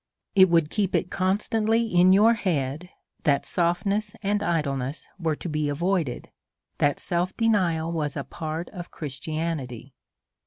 [0.33, 2.89] It would keep it constantly in your head,
[3.21, 6.31] that softness and idleness were to be avoided,
[6.79, 9.93] that self denial was a part of Christianity.